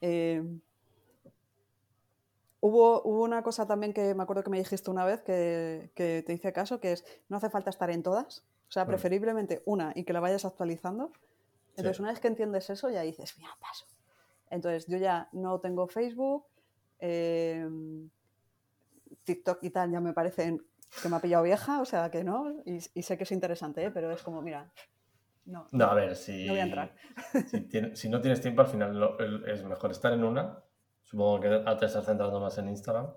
[0.01, 0.43] Eh,
[2.59, 6.33] hubo, hubo, una cosa también que me acuerdo que me dijiste una vez que, te
[6.33, 10.03] hice caso, que es no hace falta estar en todas, o sea, preferiblemente una y
[10.03, 11.11] que la vayas actualizando.
[11.75, 13.85] Entonces, una vez que entiendes eso, ya dices, mira, paso.
[14.49, 16.45] Entonces, yo ya no tengo Facebook,
[16.99, 17.67] eh,
[19.23, 20.63] TikTok y tal, ya me parecen
[21.01, 23.83] que me ha pillado vieja, o sea, que no, y, y sé que es interesante,
[23.83, 23.91] ¿eh?
[23.91, 24.71] pero es como, mira,
[25.45, 26.95] no, a ver, si, no voy a entrar.
[27.93, 30.63] Si, no tienes tiempo, al final es mejor estar en una.
[31.03, 33.07] Supongo que te estás centrando más en Instagram.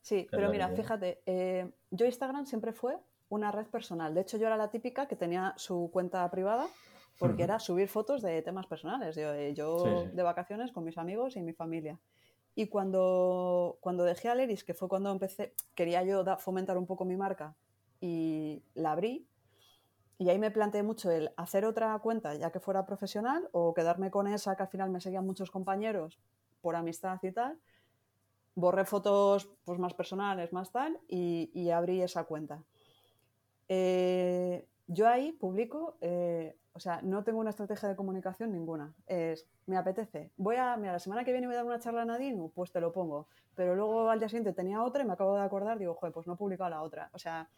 [0.00, 2.96] Sí, pero mira, fíjate, eh, yo Instagram siempre fue
[3.28, 4.14] una red personal.
[4.14, 6.66] De hecho, yo era la típica que tenía su cuenta privada
[7.18, 9.16] porque era subir fotos de temas personales.
[9.16, 11.98] Yo, eh, yo de vacaciones con mis amigos y mi familia.
[12.54, 17.04] Y cuando, cuando dejé a Leris, que fue cuando empecé, quería yo fomentar un poco
[17.04, 17.54] mi marca
[18.00, 19.26] y la abrí,
[20.20, 24.10] y ahí me planteé mucho el hacer otra cuenta ya que fuera profesional o quedarme
[24.10, 26.20] con esa que al final me seguían muchos compañeros
[26.60, 27.58] por amistad y tal.
[28.54, 32.62] Borré fotos pues, más personales, más tal, y, abrí esa cuenta.
[33.68, 38.92] Eh, yo ahí publico, eh, o sea, no tengo una estrategia de comunicación ninguna.
[39.06, 40.32] Es, me apetece.
[40.36, 42.70] Voy a, mira, la semana que viene voy a dar una charla a Nadine, pues
[42.72, 43.28] te lo pongo.
[43.54, 46.26] Pero luego al día siguiente tenía otra y me acabo de acordar, digo, joder, pues
[46.26, 47.08] no he publicado la otra.
[47.14, 47.48] O sea,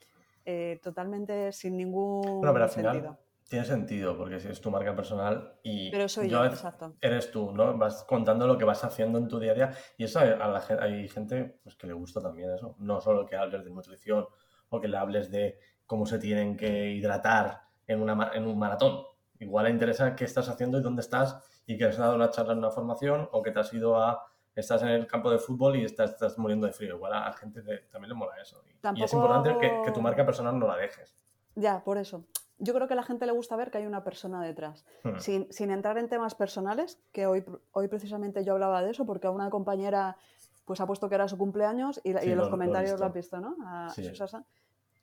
[0.45, 3.19] eh, totalmente sin ningún pero al Final
[3.53, 6.95] tiene sentido, porque si es tu marca personal y pero soy yo, exacto.
[7.03, 7.77] eres tú, ¿no?
[7.77, 10.65] Vas contando lo que vas haciendo en tu día a día y eso a la,
[10.81, 14.25] hay gente pues, que le gusta también eso, no solo que hables de nutrición
[14.71, 19.05] o que le hables de cómo se tienen que hidratar en, una, en un maratón.
[19.39, 22.53] Igual le interesa qué estás haciendo y dónde estás y que has dado una charla
[22.53, 25.77] en una formación o que te has ido a estás en el campo de fútbol
[25.77, 26.97] y estás, estás muriendo de frío.
[26.97, 28.63] Igual a la gente también le mola eso.
[28.67, 31.15] Y, es importante que, tu marca personal no la dejes.
[31.55, 32.25] Ya, por eso.
[32.59, 34.85] Yo creo que a la gente le gusta ver que hay una persona detrás.
[35.03, 35.19] Hmm.
[35.19, 39.31] Sin, entrar en temas personales, que hoy, hoy precisamente yo hablaba de eso, porque a
[39.31, 40.17] una compañera
[40.65, 43.57] pues ha puesto que era su cumpleaños y, en los comentarios lo, has visto, ¿no?
[43.67, 44.45] A Susasa.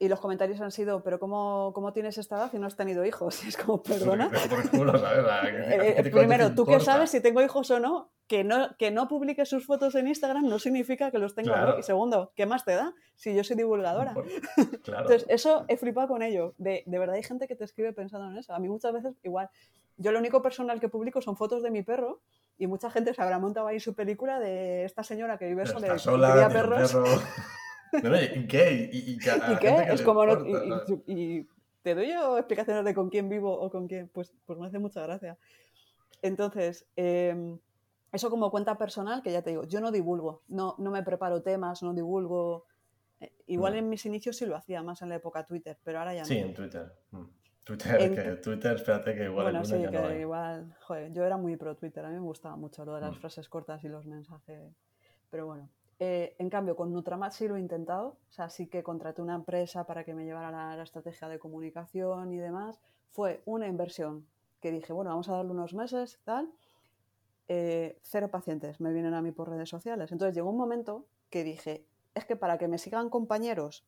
[0.02, 3.04] Y los comentarios han sido, pero cómo, cómo, tienes esta edad y no has tenido
[3.04, 3.44] hijos?
[3.44, 4.32] Y es como, perdona.
[6.12, 8.10] primero, ¿tú qué sabes si tengo hijos o no?
[8.30, 8.78] Que, no?
[8.78, 11.76] que no publique sus fotos en Instagram no significa que los tenga.
[11.80, 14.14] Y segundo, ¿qué más te da si yo soy divulgadora?
[14.86, 16.54] Entonces, eso he flipado con ello.
[16.60, 18.54] De, de, verdad hay gente que te escribe pensando en eso.
[18.54, 19.50] A mí muchas veces, igual,
[19.98, 22.22] yo lo único personal que publico son fotos de mi perro
[22.60, 25.96] y mucha gente se habrá montado ahí su película de esta señora que vive sola
[25.96, 26.96] y sola, perros.
[28.36, 28.90] ¿Y qué?
[28.94, 29.32] ¿Y, qué?
[29.92, 30.24] Es como
[31.08, 31.48] y,
[31.82, 34.78] te doy yo explicaciones de con quién vivo o con quién, pues, pues me hace
[34.78, 35.38] mucha gracia.
[36.22, 37.58] Entonces, em,
[38.12, 41.42] eso como cuenta personal, que ya te digo, yo no divulgo, no, no me preparo
[41.42, 42.66] temas, no divulgo.
[43.20, 46.14] Eh, igual en mis inicios sí lo hacía más en la época Twitter, pero ahora
[46.14, 46.26] ya no.
[46.26, 46.94] Sí, en Twitter.
[47.12, 47.24] Mm.
[47.64, 51.76] Twitter, que, Twitter, espérate que igual bueno, sí, que, igual, joder, yo era muy pro
[51.76, 53.20] Twitter, a mí me gustaba mucho lo de las mm.
[53.20, 54.74] frases cortas y los mensajes,
[55.30, 55.70] pero bueno,
[56.00, 58.18] eh, en cambio, con Nutramat sí lo he intentado.
[58.30, 62.32] O sea, sí que contraté una empresa para que me llevara la, estrategia de comunicación
[62.32, 62.80] y demás.
[63.12, 64.26] Fue una inversión
[64.62, 66.50] que dije, bueno, vamos a darle unos meses, tal.
[67.52, 70.12] Eh, cero pacientes me vienen a mí por redes sociales.
[70.12, 71.84] Entonces llegó un momento que dije,
[72.14, 73.88] es que para que me sigan compañeros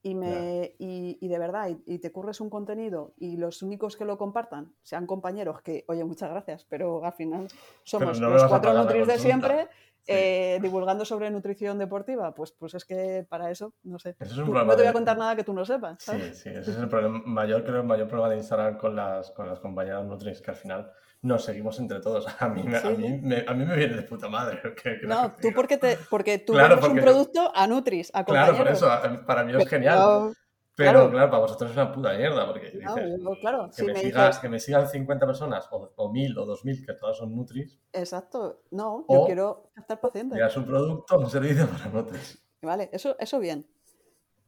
[0.00, 4.16] y, me, y, de verdad, y, te curres un contenido y los únicos que lo
[4.16, 7.48] compartan sean compañeros que, oye, muchas gracias, pero al final
[7.82, 9.68] somos los cuatro nutris de siempre
[10.06, 14.14] eh, divulgando sobre nutrición deportiva, pues, pues es que para eso, no sé.
[14.20, 16.00] no te voy a contar nada que tú no sepas.
[16.00, 19.32] Sí, sí, ese es el problema mayor, creo, el mayor problema de Instagram con las,
[19.32, 22.26] con las compañeras Nutris, que al final nos seguimos entre todos.
[22.40, 24.60] A mí, a mí, me, a mí me viene de puta madre.
[25.02, 28.88] no, tú porque, te, porque tú claro, un producto a Nutris, a Claro, por eso,
[29.26, 30.32] para mí es genial.
[30.76, 31.28] Pero claro.
[31.30, 33.98] para vosotros es una puta mierda, porque No, dices, yo, claro, que, si me me
[33.98, 37.34] sigas, dices- que me sigan 50 personas, o, o 1000 o 2000, que todas son
[37.34, 38.62] Nutris, Exacto.
[38.70, 40.36] No, yo quiero captar pacientes.
[40.36, 42.40] creas un producto, un servicio para Nutris.
[42.62, 43.66] Vale, eso, eso bien.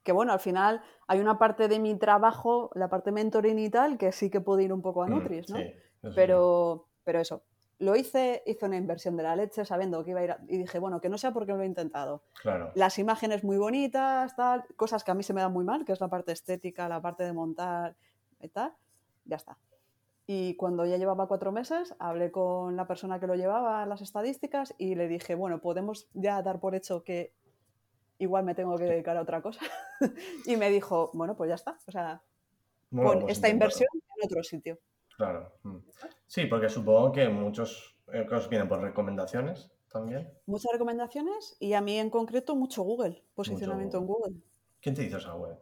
[0.04, 3.98] Que bueno, al final hay una parte de mi trabajo, la parte mentoring y tal,
[3.98, 5.56] que sí que puedo ir un poco a Mm, Nutris, ¿no?
[5.56, 5.64] sí,
[6.03, 6.17] eso sí.
[6.17, 7.43] Pero, pero eso,
[7.79, 10.59] lo hice, hice una inversión de la leche sabiendo que iba a ir a- y
[10.59, 12.23] dije, bueno, que no sea porque lo he intentado.
[12.43, 12.73] Claro.
[12.75, 15.93] Las imágenes muy bonitas, tal, cosas que a mí se me dan muy mal, que
[15.93, 17.97] es la parte estética, la parte de montar
[18.41, 18.75] y tal,
[19.25, 19.57] ya está.
[20.27, 24.75] Y cuando ya llevaba cuatro meses, hablé con la persona que lo llevaba las estadísticas
[24.79, 27.33] y le dije, bueno, podemos ya dar por hecho que
[28.19, 29.61] igual me tengo que dedicar a otra cosa.
[30.47, 31.79] y me dijo, bueno, pues ya está.
[31.87, 32.23] O sea,
[32.91, 34.79] Bueno, con pues esta inversión en otro sitio.
[35.20, 35.52] Claro.
[35.64, 35.76] mm.
[36.26, 40.33] Sí, porque supongo que muchos eh, que os vienen por recomendaciones también.
[40.46, 44.37] Muchas recomendaciones y a mí en concreto mucho Google, posicionamiento en Google.
[44.80, 45.59] ¿Quién te hizo esa web?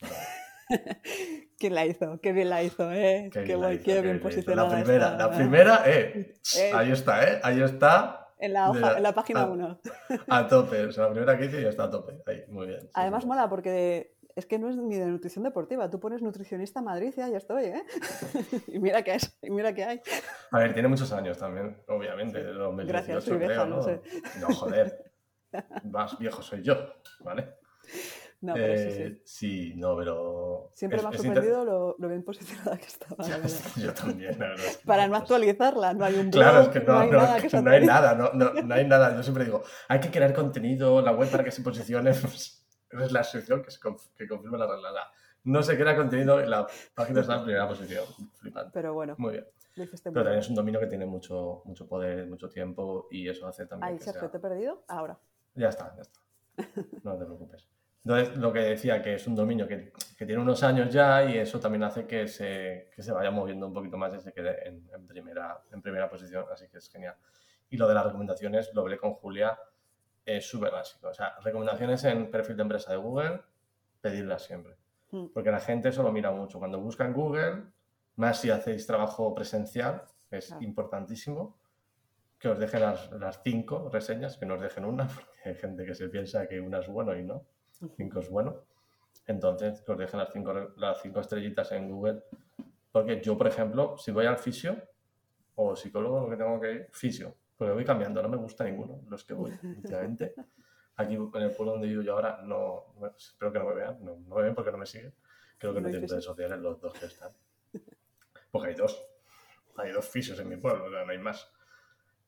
[1.58, 2.20] ¿Quién la hizo?
[2.20, 3.30] Qué bien la hizo, ¿eh?
[3.32, 4.28] Qué, bien la guay, hizo, qué qué bien bien la hizo.
[4.28, 5.26] posicionada La primera, está.
[5.26, 6.34] la primera, eh.
[6.58, 6.70] Eh.
[6.74, 7.40] Ahí está, eh.
[7.42, 8.28] Ahí está.
[8.38, 9.80] En la, de hoja, la- en la página a- 1.
[10.28, 10.84] A tope.
[10.86, 12.20] O sea, la primera que hice ya está a tope.
[12.26, 12.88] Ahí, muy bien.
[12.94, 13.28] Además sí.
[13.28, 15.90] mola porque es que no es ni de nutrición deportiva.
[15.90, 17.82] Tú pones nutricionista Madrid y ahí estoy, ¿eh?
[18.68, 20.00] y mira qué es, y mira qué hay.
[20.52, 22.38] A ver, tiene muchos años también, obviamente.
[22.38, 23.82] Desde 2018, Gracias, soy vieja, creo, no ¿no?
[23.82, 24.00] sé.
[24.40, 25.12] No, joder.
[25.84, 26.76] Más viejo soy yo,
[27.20, 27.54] ¿vale?
[28.40, 29.72] No, pero sí, Eh, sí.
[29.72, 30.70] sí, no, pero.
[30.72, 33.16] Siempre es- me ha sorprendido lo, lo bien posicionada que estaba.
[33.26, 33.50] la verdad.
[33.74, 34.64] Yo también, la verdad.
[34.64, 35.22] que Para no pasa.
[35.24, 37.70] actualizarla, no hay un blog, Claro, es que no, hay no, nada que que no
[37.72, 39.16] hay nada, no, no, no hay nada.
[39.16, 42.12] Yo siempre digo, hay que crear contenido, la web para que se posicione.
[42.12, 44.90] Pues, esa es la excepción que, se conf- que confirma la regla.
[44.92, 45.10] La-
[45.44, 48.04] No se crea contenido y la página está en primera posición.
[48.36, 48.70] Flipante.
[48.74, 49.46] Pero bueno, Muy bien.
[49.76, 53.64] Pero también es un dominio que tiene mucho, mucho poder, mucho tiempo y eso hace
[53.66, 54.82] también que Sergio, sea- te he perdido.
[54.88, 55.16] Ahora.
[55.54, 56.20] Ya está, ya está.
[57.04, 57.68] No te preocupes.
[58.04, 61.36] Entonces, lo que decía, que es un dominio que, que tiene unos años ya y
[61.38, 64.66] eso también hace que se, que se vaya moviendo un poquito más y se quede
[64.66, 67.14] en, en primera, en primera posición, así que es genial.
[67.70, 69.58] Y lo de las recomendaciones, lo hablé con Julia,
[70.36, 71.08] es súper básico.
[71.08, 73.40] O sea, recomendaciones en perfil de empresa de Google,
[74.00, 74.76] pedirlas siempre.
[75.10, 75.26] Mm.
[75.32, 76.58] Porque la gente eso lo mira mucho.
[76.58, 77.62] Cuando busca en Google,
[78.16, 80.62] más si hacéis trabajo presencial, es Claro.
[80.62, 81.56] importantísimo,
[82.38, 85.84] que os dejen las, las cinco reseñas, que no os dejen una, porque hay gente
[85.84, 87.44] que se piensa que una es bueno y no,
[87.96, 88.64] cinco es bueno.
[89.26, 92.22] Entonces, que os dejen las cinco, las cinco estrellitas en Google.
[92.92, 94.76] Porque yo, por ejemplo, si voy al fisio
[95.56, 99.02] o psicólogo, lo que tengo que ir, fisio, porque voy cambiando, no me gusta ninguno,
[99.10, 100.32] los que voy, últimamente.
[100.96, 104.16] Aquí en el pueblo donde vivo yo ahora, no, espero que no me vean, no,
[104.16, 105.12] no me ven porque no me siguen.
[105.58, 107.32] Creo que no No tienen redes sociales los dos que están.
[108.50, 109.04] Porque hay dos.
[109.76, 111.50] Hay dos fisios en mi pueblo, o sea, no hay más.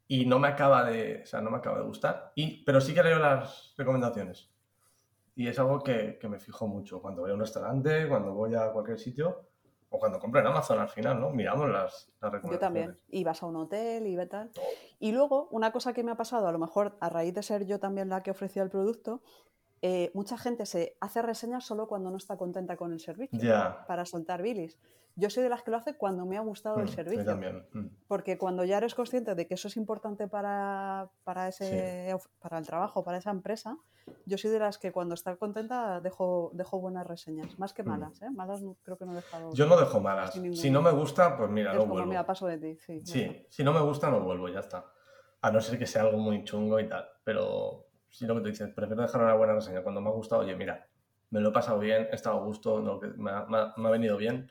[0.08, 2.32] Y no me acaba de, o sea, no me acaba de gustar.
[2.34, 4.50] Y, pero sí que leo las recomendaciones.
[5.36, 7.00] Y es algo que, que me fijo mucho.
[7.00, 9.49] Cuando voy a un restaurante, cuando voy a cualquier sitio,
[9.90, 11.31] o cuando compro en Amazon al final, ¿no?
[11.31, 12.61] Miramos las, las Yo recomendaciones.
[12.61, 12.98] también.
[13.09, 14.50] Y vas a un hotel y ve tal.
[15.00, 17.66] Y luego, una cosa que me ha pasado, a lo mejor a raíz de ser
[17.66, 19.20] yo también la que ofrecía el producto,
[19.82, 23.84] eh, mucha gente se hace reseñas solo cuando no está contenta con el servicio, Ya.
[23.86, 24.78] para soltar bilis.
[25.16, 27.24] Yo soy de las que lo hace cuando me ha gustado Mm, el servicio.
[27.24, 27.66] también.
[27.72, 27.86] mm.
[28.06, 32.58] Porque cuando ya eres consciente de que eso es importante para, para, ese, of- para
[32.58, 33.76] el trabajo, para esa empresa,
[34.24, 37.88] yo soy de las que cuando está contenta dejo, dejo buenas reseñas, más que Mm.
[37.88, 38.22] malas.
[38.22, 38.30] ¿eh?
[38.30, 39.52] Malas creo que no he dejado.
[39.52, 40.32] Yo no dejo malas.
[40.54, 42.08] Si no me gusta, pues mira, es no como, vuelvo.
[42.08, 42.78] mira, paso de ti.
[42.86, 43.00] Sí.
[43.04, 44.84] Sí, si no me gusta, no vuelvo, ya está.
[45.42, 47.04] A no ser que sea algo muy chungo y tal.
[47.24, 50.42] Pero si lo que te dices, prefiero dejar una buena reseña cuando me ha gustado,
[50.42, 50.87] oye, mira,
[51.31, 53.88] me lo he pasado bien, he estado a gusto, no, me, ha, me ha- me
[53.88, 54.51] ha venido bien,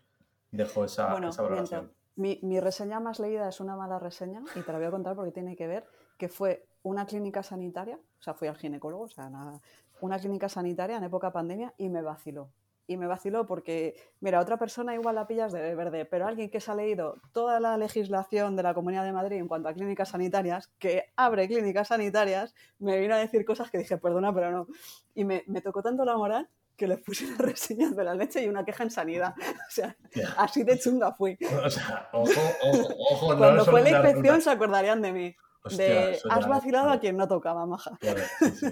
[0.52, 1.92] dejo esa, Bueno, esa valoración.
[2.16, 5.16] Mi, mi reseña más leída es una mala reseña y te la voy a contar
[5.16, 5.86] porque tiene que ver
[6.18, 9.62] que fue una clínica sanitaria, o sea, fui al ginecólogo, o sea, nada,
[10.02, 12.50] una clínica sanitaria en época pandemia y me vaciló.
[12.90, 16.60] Y me vaciló porque, mira, otra persona igual la pillas de verde, pero alguien que
[16.60, 20.10] se ha leído toda la legislación de la Comunidad de Madrid en cuanto a clínicas
[20.10, 24.68] sanitarias, que abre clínicas sanitarias, me vino a decir cosas que dije, perdona, pero no.
[25.14, 26.50] Y me, me tocó tanto la moral
[26.80, 29.36] que le puse una reseña de la leche y una queja en sanidad.
[29.70, 29.96] O sea,
[30.38, 31.38] así de chunga fui.
[31.64, 33.34] O sea, ojo, ojo, ojo.
[33.34, 35.36] no Cuando es fue la inspección se acordarían de mí.
[35.62, 37.98] Hostia, de has vacilado a quien no tocaba, maja.
[38.00, 38.68] Claro, sí, sí.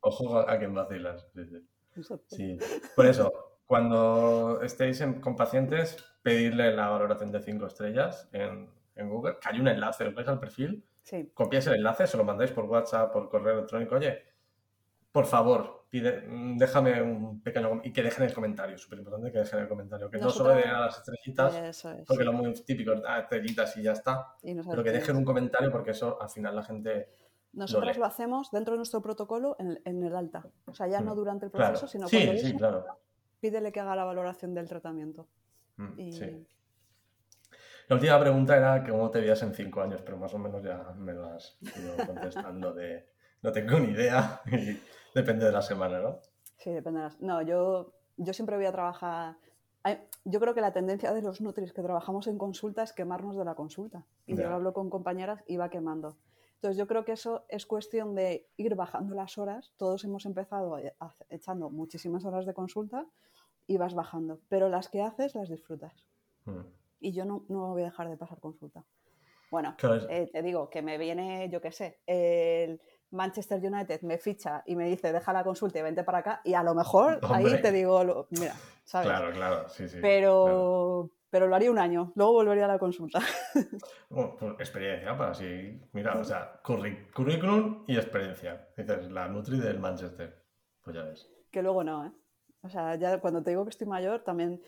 [0.00, 1.24] Ojo a, quien vacilas.
[1.34, 1.46] Sí.
[2.26, 2.58] Sí,
[2.96, 3.32] por eso,
[3.66, 9.48] cuando estéis en- con pacientes, pedirle la valoración de 5 estrellas en, en Google, que
[9.48, 12.64] hay un enlace, os vais al perfil, Sí, copiáis el enlace, se lo mandáis por
[12.66, 14.22] WhatsApp, por correo electrónico, oye,
[15.10, 16.22] por favor, pide,
[16.56, 20.18] déjame un pequeño y que dejen el comentario, súper importante que dejen el comentario, que
[20.18, 22.04] Nosotros- no solo den a las estrellitas, es.
[22.06, 25.24] porque lo muy típico es ah, estrellitas y ya está, Y pero que dejen un
[25.24, 27.08] comentario porque eso al final la gente...
[27.52, 30.46] Nosotros lo hacemos dentro de nuestro protocolo en, en el alta.
[30.66, 31.16] O sea, ya no Mm.
[31.16, 32.84] durante el Claro, proceso, sino sí, cuando sí, claro.
[33.42, 35.26] Pídele que haga la valoración del tratamiento.
[35.76, 36.46] Mm, Y- Sí.
[37.88, 40.94] La última pregunta era cómo te veías en cinco años, pero más o menos ya
[40.96, 43.08] me lo has ido contestando de
[43.42, 44.78] no tengo ni idea y
[45.14, 46.20] depende de la semana, ¿no?
[46.58, 47.20] Sí, depende de las...
[47.20, 49.36] No, yo, yo siempre voy a trabajar...
[50.24, 53.44] Yo creo que la tendencia de los Nutris que trabajamos en consulta es quemarnos de
[53.44, 54.06] la consulta.
[54.26, 54.44] Y Ya.
[54.44, 56.16] yo hablo con compañeras y va quemando.
[56.62, 59.72] Entonces yo creo que eso es cuestión de ir bajando las horas.
[59.76, 63.04] Todos hemos empezado a- echando muchísimas horas de consulta
[63.66, 64.38] y vas bajando.
[64.48, 65.92] Pero las que haces las disfrutas.
[66.44, 66.60] Mm.
[67.00, 68.84] Y yo no, no voy a dejar de pasar consulta.
[69.50, 74.18] Bueno, Claro, eh, te digo que me viene, yo qué sé, el Manchester United me
[74.18, 77.18] ficha y me dice, deja la consulta y vente para acá, y a lo mejor
[77.34, 79.08] ahí te digo, lo- mira, ¿sabes?
[79.08, 79.98] Claro, claro, sí, sí.
[80.00, 81.10] pero, claro.
[81.32, 83.20] Pero lo haría un año, luego volvería a la consulta.
[84.10, 85.80] Bueno, pues experiencia para así.
[85.94, 88.68] Mira, o sea, currículum y experiencia.
[88.76, 90.44] Dices, la Nutri del Manchester.
[90.84, 91.30] Pues ya ves.
[91.50, 92.12] que luego no, ¿eh?
[92.62, 94.60] O sea, ya cuando te digo que estoy mayor, también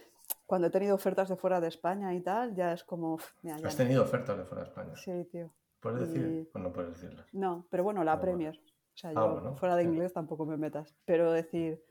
[0.47, 3.69] cuando he tenido ofertas de fuera de España y tal, ya es como, mira, ya
[3.69, 3.85] ¿Has no.
[3.85, 4.97] tenido ofertas de fuera de España?
[4.97, 5.53] Sí, tío.
[5.81, 6.27] ¿Puedes decir?
[6.27, 7.27] Y- Pues no puedes decirlas.
[7.33, 8.23] No, pero bueno, la Ah, bueno.
[8.39, 8.57] Premier.
[8.59, 9.89] O sea, Ah, yo bueno, fuera de sí.
[9.91, 10.95] inglés tampoco me metas.
[11.05, 11.85] Pero decir,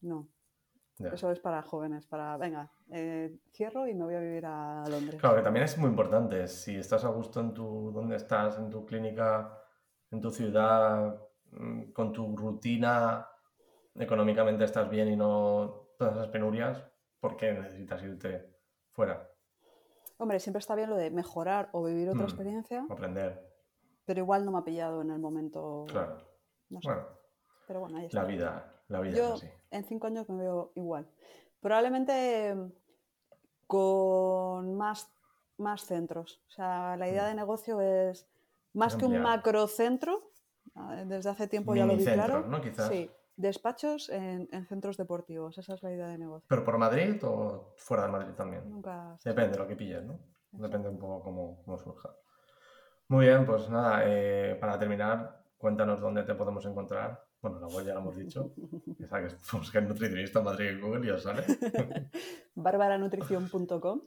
[0.00, 0.28] no,
[1.00, 5.20] Eso es para jóvenes, para, venga, eh, cierro y me voy a vivir a Londres.
[5.20, 6.46] Claro, que también es muy importante.
[6.48, 9.56] Si estás a gusto en tu, donde estás, en tu clínica,
[10.10, 11.16] en tu ciudad,
[11.52, 13.28] mm, con tu rutina,
[13.94, 16.82] económicamente estás bien y no todas esas penurias,
[17.20, 18.56] ¿por qué necesitas irte
[18.92, 19.28] fuera?
[20.18, 22.28] Hombre, siempre está bien lo de mejorar o vivir otra Mm.
[22.28, 23.48] experiencia, Aprender.
[24.04, 25.84] pero igual no me ha pillado en el momento.
[25.88, 26.18] Claro.
[26.70, 26.88] No sé.
[26.88, 27.06] Bueno,
[27.68, 28.22] Pero bueno, ahí está.
[28.22, 29.48] la vida, la vida Yo es así.
[29.70, 31.06] en cinco años me veo igual.
[31.60, 32.72] Probablemente mm,
[33.66, 35.10] con más,
[35.58, 36.42] más centros.
[36.48, 37.28] O sea, la idea Mm.
[37.28, 38.26] de negocio es
[38.72, 40.30] más que un macrocentro.
[41.06, 42.46] Desde hace tiempo ya lo vi claro.
[42.46, 42.60] ¿no?
[42.60, 42.88] Quizás.
[42.88, 45.58] Sí, despachos en, en centros deportivos.
[45.58, 46.46] Esa es la idea de negocio.
[46.48, 48.68] ¿Pero por Madrid o fuera de Madrid también?
[48.70, 49.18] Nunca.
[49.24, 50.18] Depende de lo que pilles, ¿no?
[50.52, 52.14] Depende un poco cómo, cómo surja.
[53.08, 57.24] Muy bien, pues nada, eh, para terminar, cuéntanos dónde te podemos encontrar.
[57.40, 58.50] Bueno, la web ya lo hemos dicho.
[58.98, 61.44] Esa que es buscar nutricionista en Madrid en Google y os sale.
[62.54, 64.00] barbaranutrición.com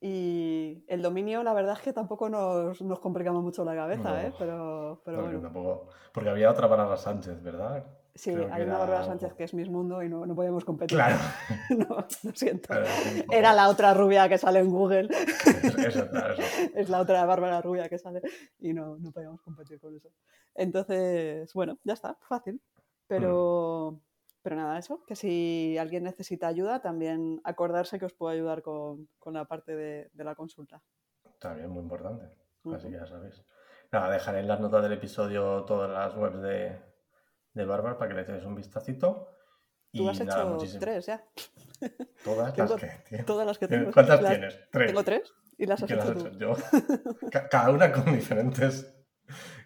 [0.00, 4.18] y el dominio, la verdad es que tampoco nos, nos complicamos mucho la cabeza, No.
[4.20, 4.32] ¿eh?
[4.38, 5.40] pero, pero Porque bueno.
[5.48, 7.84] tampoco- Porque había otra Bárbara Sánchez, ¿verdad?
[8.16, 10.96] Sí, creo hay una Bárbara Sánchez que es Miss Mundo y no, no podíamos competir.
[10.96, 11.16] Claro.
[11.70, 12.68] no, lo siento.
[12.68, 12.86] Claro.
[13.30, 15.08] Era la otra rubia que sale en Google.
[15.62, 16.42] Eso, eso, claro, eso.
[16.74, 18.22] es la otra Bárbara rubia que sale
[18.58, 20.08] y no, no podíamos competir con eso.
[20.54, 22.60] Entonces, bueno, ya está, fácil.
[23.06, 24.00] Pero, Mm.
[24.42, 29.08] pero nada, eso, que si alguien necesita ayuda, también acordarse que os puedo ayudar con,
[29.18, 30.82] con la parte de, de la consulta.
[31.54, 32.24] Bien, muy importante.
[32.74, 33.44] Así que ya sabéis.
[33.92, 36.76] Nada, dejaré en las notas del episodio todas las webs de,
[37.56, 39.28] de Bárbara para que le echéis un vistacito.
[39.92, 41.24] Tú Y has nada, hecho tres ya.
[42.24, 43.26] Todas Tengo las que tienes.
[43.26, 43.90] Todas las que tengo.
[43.92, 44.60] ¿Cuántas Las- tienes?
[44.70, 44.86] Tres.
[44.88, 46.28] Tengo tres y las has ¿Qué las hecho has tú.
[46.28, 47.30] hecho yo?
[47.30, 48.92] Ca- Cada una con diferentes.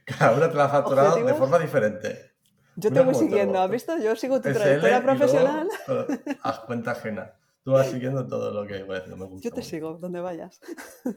[0.05, 2.31] Cada una te la ha facturado de forma diferente.
[2.77, 3.99] Yo te voy siguiendo, ¿has visto?
[3.99, 5.69] Yo sigo tu trayectoria luego, profesional.
[5.89, 7.35] eh, haz cuenta ajena.
[7.63, 9.17] Tú vas siguiendo todo lo que voy haciendo.
[9.19, 9.69] Me gusta Yo te mucho.
[9.69, 10.61] sigo, donde vayas.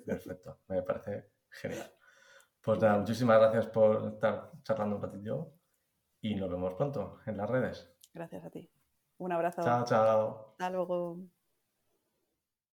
[0.05, 1.89] Perfecto, me parece genial.
[2.61, 5.53] Pues nada, muchísimas gracias por estar charlando un ratillo
[6.23, 7.93] y nos vemos pronto en las redes.
[8.13, 8.71] Gracias a ti.
[9.17, 9.61] Un abrazo.
[9.61, 10.47] Chao, chao.
[10.51, 11.42] Hasta luego.